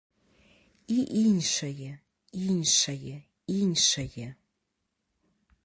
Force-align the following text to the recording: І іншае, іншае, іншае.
І 0.95 0.95
іншае, 1.25 1.89
іншае, 2.47 3.13
іншае. 3.59 4.27